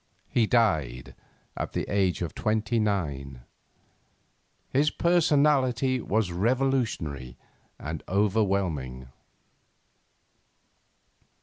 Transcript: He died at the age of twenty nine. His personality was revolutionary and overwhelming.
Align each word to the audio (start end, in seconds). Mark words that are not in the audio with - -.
He 0.31 0.47
died 0.47 1.13
at 1.55 1.73
the 1.73 1.83
age 1.87 2.23
of 2.23 2.33
twenty 2.33 2.79
nine. 2.79 3.41
His 4.71 4.89
personality 4.89 6.01
was 6.01 6.31
revolutionary 6.31 7.37
and 7.77 8.01
overwhelming. 8.09 9.09